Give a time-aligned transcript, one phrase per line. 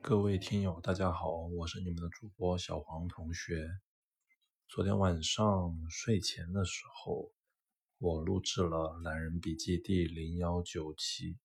[0.00, 3.68] 各位听友，大家好，我是你们的主播小黄同学。
[4.68, 7.30] 昨天晚上睡前的时候，
[7.98, 11.36] 我录制了《懒人笔记》第零幺九期，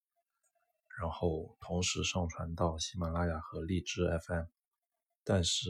[0.98, 4.46] 然后同时上传到喜马拉雅和荔枝 FM。
[5.26, 5.70] 但是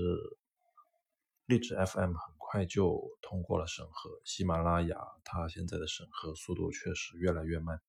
[1.46, 7.82] 荔枝 FM 很快就通过了审核，喜马拉雅它现在的审核速度确实越来越慢。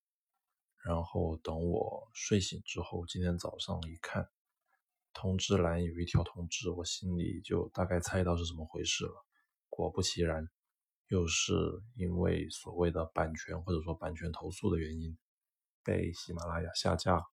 [0.83, 4.31] 然后等我睡醒之后，今天早上一看。
[5.15, 9.25] 通知栏有一条通知，我心里就大概猜到是怎么回事了。
[9.71, 10.47] 果不其然，
[11.07, 11.55] 又是
[11.95, 15.17] 因为所谓的版权或者说版权投诉的原因，
[15.83, 17.25] 被喜马拉雅下架。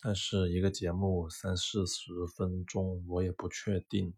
[0.00, 4.14] 但是一个节目三四十分钟，我也不确定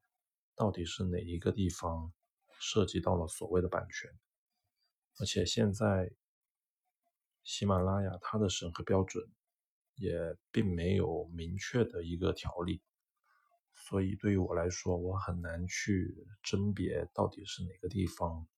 [0.55, 2.13] 到底是哪一个地方
[2.61, 4.11] 涉及到了所谓的版权。
[5.19, 6.11] 而且现在
[7.43, 9.29] 喜马拉雅它的审核标准。
[10.03, 12.83] 也并没有明确的一个条例，
[13.73, 18.49] 所以对于我来说，我很难去甄别到底是哪个地方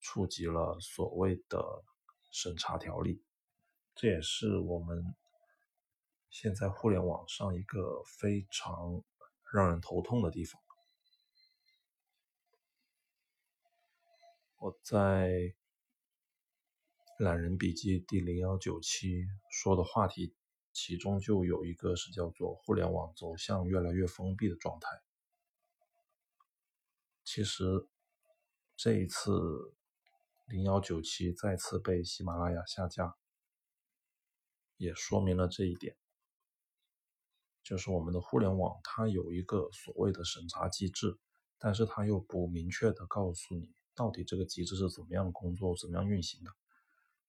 [0.00, 1.84] 触及了所谓的
[2.30, 3.22] 审查条例。
[3.94, 5.14] 这也是我们
[6.30, 9.04] 现在互联网上一个非常
[9.52, 10.58] 让人头痛的地方。
[14.56, 14.96] 我在
[17.18, 20.34] 《懒人笔记》第零幺九期说的话题。
[20.72, 24.88] 其中就有一个是叫做互联网走向越来越封闭的状态。
[27.24, 27.88] 其实
[28.76, 29.30] 这一次
[30.46, 33.16] 零幺九七再次被喜马拉雅下架，
[34.76, 35.96] 也说明了这一点，
[37.62, 41.18] 就是我们的互联网它有一个所谓的审查机制，
[41.58, 46.50] 但是它又不明确的告诉你到底这个机制是怎么样工作、怎么样运行的。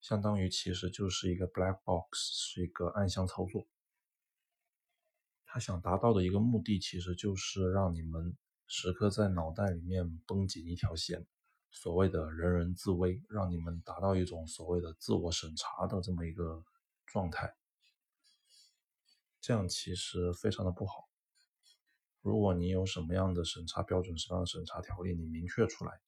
[0.00, 3.66] 相当于其实就是一个 black box，是一个暗箱操作。
[5.44, 11.26] 他想达到的一个目的，其实就是让你们时刻在脑袋里面绷紧一条线，
[11.70, 16.64] 所谓的人人自危，让你们达到一种所谓的自我审查的这么一个
[17.04, 17.54] 状态。
[19.40, 21.10] 这样其实非常的不好。
[22.22, 26.00] 如果你有什么样的审查标准、什么样的审查条例，你明确出来。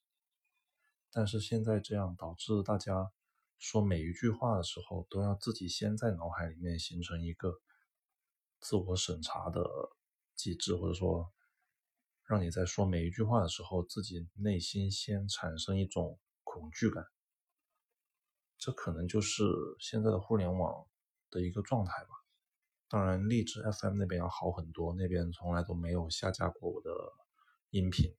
[1.11, 3.13] 但是现在这样导致大家。
[3.63, 7.61] 说每一句话的时候，都要自己先在脑海里面形成一个
[8.59, 9.65] 自我审查的
[10.35, 11.33] 机制，或者说，
[12.27, 17.07] 让你在说每一句话的时候，自己内心先产生一种恐惧感。
[18.59, 19.45] 这可能就是
[19.79, 20.85] 现在的互联网
[21.31, 22.11] 的一个状态吧。
[22.89, 26.91] 当然，荔枝 FM 那边要好很多，那边从来都没有下架过我的
[27.71, 28.13] 音频，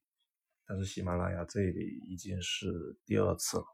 [0.64, 3.73] 但是喜马拉雅这里已经是第二次了。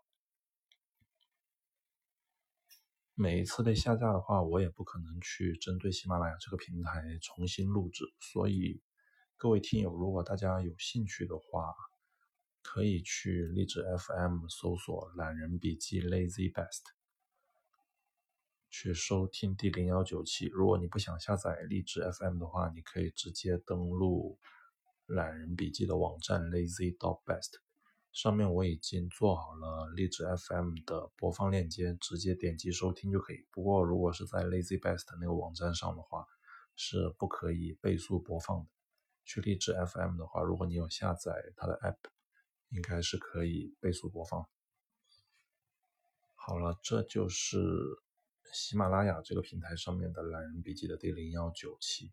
[3.20, 8.03] 每一次被下架的话，我也不可能去针对喜马拉雅这个平台重新录制。
[8.19, 8.81] 所以，
[9.36, 11.75] 各位听友，如果大家有兴趣的话，
[12.62, 16.80] 可以去荔枝 FM 搜索“懒人笔记 Lazy Best”
[18.70, 20.47] 去收听第零幺九期。
[20.47, 24.38] 如果你不想下载荔枝 FM 的话，你可以直接登录
[25.04, 27.59] 懒人笔记的网站 Lazy dot Best。
[28.12, 33.47] 上面我已经做好了荔枝 FM 的播放链接，直接点击收听就可以。
[33.53, 36.26] 不过，如果是在 Lazy Best 那个网站上的话，
[36.75, 38.69] 是不可以倍速播放的。
[39.25, 42.10] 去荔枝 FM 的话，如果你有下载它的 App，
[42.71, 44.44] 应该是可以倍速播放。
[46.34, 47.59] 好了，这就是
[48.53, 52.12] 喜马拉雅这个平台上面的懒人笔记的第零幺九期。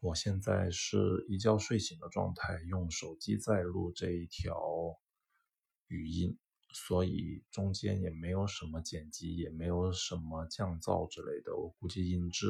[0.00, 4.98] 我现在是一觉睡醒的状态，用手机在录这一条
[5.88, 6.38] 语音，
[6.72, 12.48] 所以中间也没有什么剪辑，也没有什么降噪之类的，我估计音质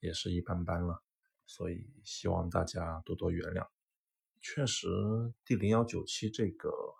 [0.00, 1.02] 也是一般般了，
[1.46, 3.68] 所以希望大家多多原谅。
[4.42, 4.88] 确实，
[5.44, 6.97] 第零幺九七这个。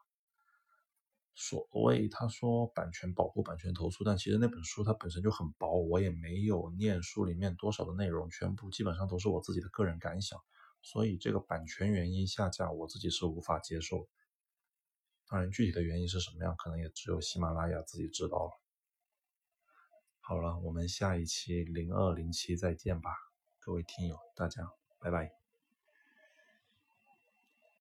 [1.41, 10.37] 所谓他说版权保护、版权投诉，但其实那本书它本身就很薄，我也没有念书里面多少的内容，全部基本上都是我自己的个人感想，
[10.83, 14.09] 所以这个版权原因下架，我自己是无法接受。
[15.29, 18.51] 当然，具体的原因是什么样，可能也只有喜马拉雅自己知道了。
[20.19, 23.11] 好了，我们下一期零二零七再见吧，
[23.61, 24.69] 各位听友，大家
[24.99, 25.38] 拜拜。